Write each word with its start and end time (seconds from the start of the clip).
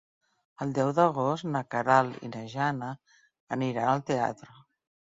El 0.65 0.71
deu 0.77 0.89
d'agost 0.99 1.47
na 1.51 1.61
Queralt 1.75 2.25
i 2.29 2.33
na 2.33 2.43
Jana 2.57 2.91
aniran 3.59 3.95
al 3.95 4.07
teatre. 4.13 4.61